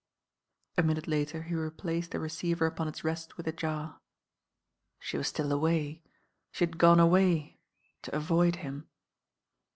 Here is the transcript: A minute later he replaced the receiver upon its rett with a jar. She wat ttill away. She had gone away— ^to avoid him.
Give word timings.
A 0.79 0.81
minute 0.81 1.07
later 1.07 1.43
he 1.43 1.53
replaced 1.53 2.09
the 2.09 2.19
receiver 2.19 2.65
upon 2.65 2.87
its 2.87 3.01
rett 3.01 3.37
with 3.37 3.45
a 3.47 3.51
jar. 3.51 3.99
She 4.97 5.15
wat 5.15 5.27
ttill 5.27 5.51
away. 5.51 6.01
She 6.51 6.65
had 6.65 6.79
gone 6.79 6.99
away— 6.99 7.59
^to 8.05 8.09
avoid 8.11 8.55
him. 8.65 8.89